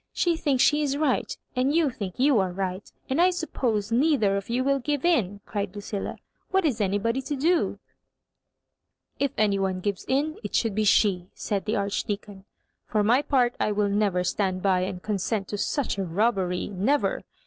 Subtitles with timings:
[0.13, 4.35] She thinks she is right, and you think you are right; and I suppose neither
[4.35, 6.15] of you will give in," cried LuciUa."
[6.49, 7.77] What is anybody to do
[9.19, 12.45] ?""If any one gives in, it slioold be she," said the Archdeacon.
[12.89, 17.21] Por my part, I will never stand by and consent«to such a robbery,— never.